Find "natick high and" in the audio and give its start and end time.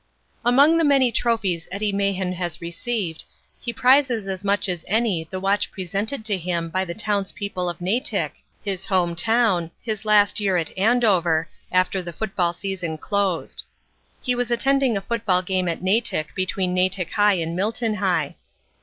16.73-17.55